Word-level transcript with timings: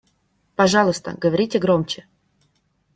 Пожалуйста, 0.55 1.13
говорите 1.15 1.59
громче. 1.59 2.07